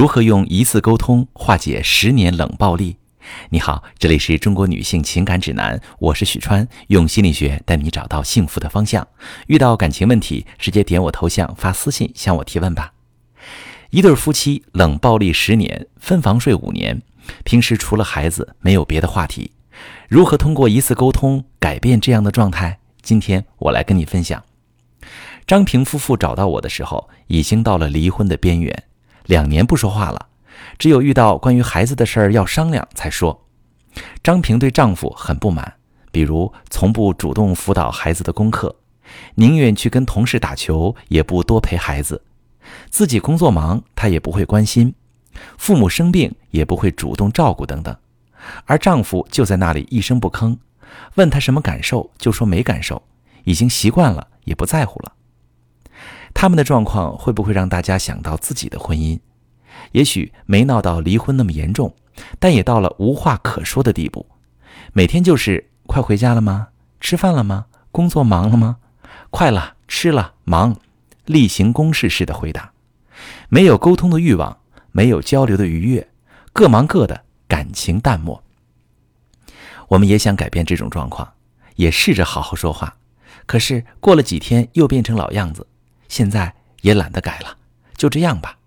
[0.00, 2.96] 如何用一次沟通化解十年冷暴力？
[3.50, 9.06] 你好，这里是中国女性情感指南，我是许川，用心理学带你找到幸福的方向。
[9.48, 12.94] 遇到感情问题，直接点我头像发私信向我提问吧。
[13.90, 17.02] 一对夫妻冷暴力十年，分房睡五年，
[17.44, 19.52] 平时除了孩子没有别的话题，
[20.08, 22.78] 如何通过一次沟通改变这样的状态？
[23.02, 24.42] 今天我来跟你分享。
[25.46, 28.84] 张平夫妇找到我的时候，已经到了离婚的边缘。
[29.30, 30.26] 两年不说话了，
[30.76, 33.46] 只有遇到关于孩子的事儿要商量才说。
[34.24, 35.74] 张平对丈夫很不满，
[36.10, 38.74] 比如从不主动辅导孩子的功课，
[39.36, 42.20] 宁愿去跟同事打球，也不多陪孩子。
[42.90, 44.90] 自己工作忙，他也不会关心；
[45.56, 47.96] 父母生病，也不会主动照顾等等。
[48.64, 50.58] 而丈夫就在那里一声不吭，
[51.14, 53.00] 问他什么感受，就说没感受，
[53.44, 55.12] 已经习惯了，也不在乎了。
[56.34, 59.18] 他们的状况会不会让大家想到自己的婚姻？
[59.92, 61.94] 也许没闹到离婚那么严重，
[62.38, 64.26] 但也到了无话可说的地步。
[64.92, 66.68] 每天就是快回家了吗？
[67.00, 67.66] 吃饭了吗？
[67.92, 68.76] 工作忙了吗？
[69.30, 70.76] 快了，吃了，忙，
[71.24, 72.72] 例行公事式的回答，
[73.48, 74.58] 没有沟通的欲望，
[74.92, 76.08] 没有交流的愉悦，
[76.52, 78.42] 各忙各的，感情淡漠。
[79.88, 81.32] 我们也想改变这种状况，
[81.76, 82.96] 也试着好好说话，
[83.46, 85.66] 可是过了几天又变成老样子。
[86.10, 87.56] 现在也懒得改了，
[87.96, 88.58] 就这样吧，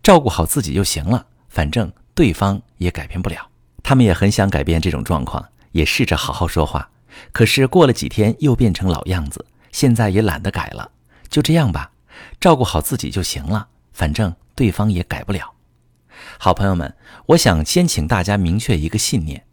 [0.00, 1.26] 照顾好自己就行了。
[1.48, 3.50] 反正对方也改变不了，
[3.82, 6.88] 他们也很想改变这种状况，也试着好好说话。
[7.32, 10.88] 可是过了几天又变成老样子，现在也懒得改了，
[11.28, 11.90] 就这样吧，
[12.38, 13.66] 照顾好自己就行了。
[13.92, 15.52] 反正对方也改不了。
[16.38, 16.94] 好朋友们，
[17.26, 19.44] 我想先请大家明确一个信念：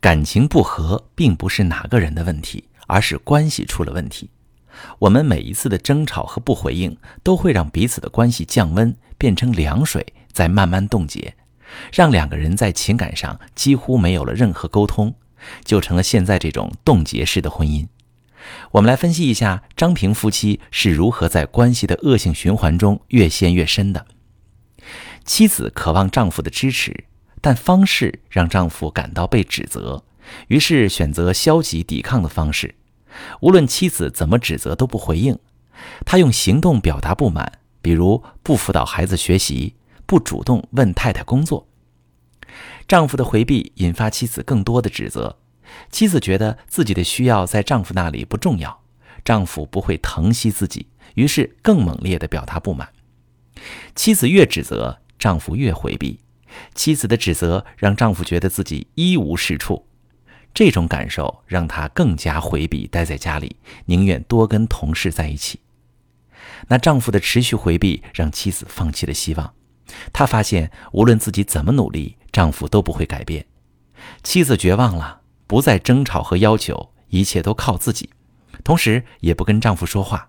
[0.00, 4.30] 感情不和并不是哪个人的问题，而是关系出了问题。
[4.98, 11.34] 我们每一次的争吵和不回应，都会让彼此的关系降温，变成凉水，再慢慢冻结，
[11.92, 15.14] 让两个人在情感上几乎没有了任何沟通，
[15.64, 17.86] 就成了现在这种冻结式的婚姻。
[18.72, 24.06] 我们来分析一下张平夫妻是如何在关系的恶性循环中越陷越深的。
[25.24, 27.04] 妻子渴望丈夫的支持，
[27.42, 30.02] 但方式让丈夫感到被指责，
[30.48, 32.74] 于是选择消极抵抗的方式。
[33.40, 35.38] 无论妻子怎么指责都不回应，
[36.04, 39.74] 他用行动表达不满，比如不辅导孩子学习，
[40.06, 41.66] 不主动问太太工作。
[42.88, 45.38] 丈夫的回避引发妻子更多的指责，
[45.90, 48.82] 妻子觉得自己的需要在丈夫那里不重要，
[49.24, 52.88] 丈夫不会疼惜自己，于是更猛烈地表达不满。
[53.94, 56.18] 妻子越指责，丈夫越回避，
[56.74, 59.86] 妻子的指责让丈夫觉得自己一无是处。
[60.52, 63.56] 这种感受让他更加回避待在家里，
[63.86, 65.60] 宁愿多跟同事在一起。
[66.68, 69.54] 那丈夫的持续回避让妻子放弃了希望。
[70.12, 73.44] 她发现无论自己怎么努力，丈夫都不会改变。
[74.22, 78.10] 妻子绝望了，不再争吵和要求，一切都靠自己，
[78.62, 80.28] 同时也不跟丈夫说话。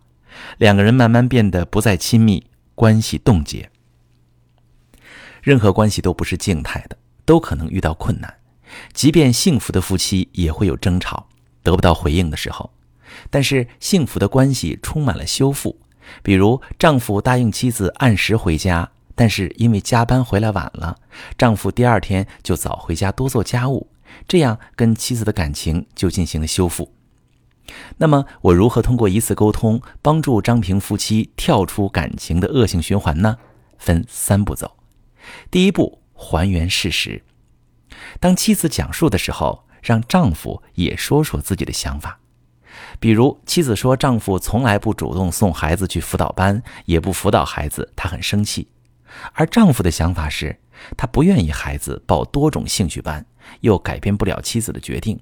[0.57, 3.69] 两个人慢慢变得不再亲密，关系冻结。
[5.41, 8.40] 任何关系都不是静态的，都可能遇到困难。
[8.93, 11.27] 即便幸福的夫妻也会有争吵，
[11.63, 12.71] 得不到回应的时候，
[13.29, 15.79] 但是幸福的关系充满了修复。
[16.23, 20.97] 比如，丈夫答应妻子按时回家，但是因为加班回来晚了，
[21.37, 23.87] 丈夫第二天就早回家多做家务，
[24.27, 26.93] 这样跟妻子的感情就进行了修复。
[27.97, 33.37] 那么，我如何通过一次沟通帮助张平夫妻跳出感情的恶性循环呢？
[33.77, 34.75] 分三步走。
[35.49, 37.23] 第一步，还原事实。
[38.19, 42.19] 当妻子讲述的时候，让丈夫也说说自己的想法。
[42.99, 48.69] 比如，妻子说丈夫从来不主动送孩子去辅导班，也不辅导孩子，她很生气。
[49.33, 50.57] 而丈夫的想法是，
[50.95, 53.25] 他不愿意孩子报多种兴趣班，
[53.59, 55.19] 又改变不了妻子的决定，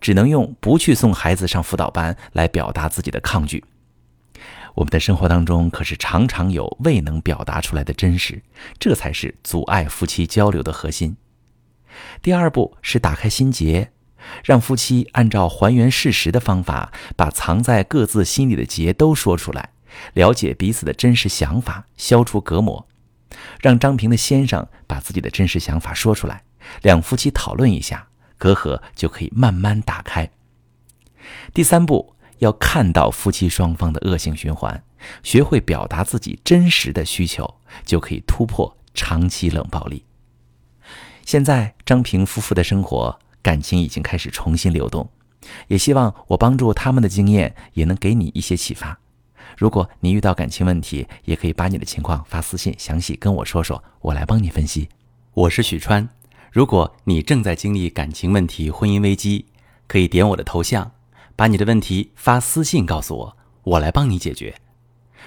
[0.00, 3.64] 只能用不去送孩子上辅导班来表达自己的抗拒。
[4.74, 8.40] 我们的生活当中可是常常有未能表达出来的真实，
[8.78, 11.16] 这才是阻碍夫妻交流的核心。
[12.20, 13.92] 第二步是打开心结，
[14.44, 19.70] 让夫妻按照还原事实的方法，把藏在各自心里的结都说出来，
[20.14, 22.86] 了解彼此的真实想法，消除隔膜。
[23.60, 26.44] 让张平的先生把自己的真实想法说出来，
[26.82, 30.30] 两夫妻讨论一下，隔阂就可以慢慢打开。
[31.54, 34.84] 第三步要看到夫妻双方的恶性循环，
[35.22, 40.04] 学会表达自己真实的需求，就可以突破长期冷暴力。
[41.24, 45.08] 现在张平夫妇的生活感情已经开始重新流动，
[45.68, 48.98] 也希望我帮助他们的经验也能给你一些启发。
[49.56, 54.88] 如果你遇到感情问题，也可以把你的情况发私信，详细跟我说说，我来帮你分析。
[55.34, 56.08] 我是许川，
[56.50, 59.46] 如果你正在经历感情问题、婚姻危机，
[59.86, 60.90] 可以点我的头像，
[61.36, 64.54] 把你的问题发私信告诉我，我来帮你解决。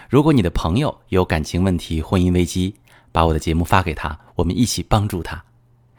[0.09, 2.75] 如果你的朋友有感情问题、婚姻危机，
[3.11, 5.43] 把我的节目发给他，我们一起帮助他。